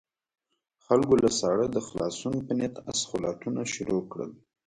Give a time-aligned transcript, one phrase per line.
[0.85, 4.31] خلکو له ساړه د خلاصون په نيت اسخولاتونه شروع کړل.